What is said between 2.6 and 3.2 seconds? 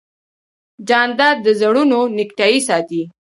ساتي.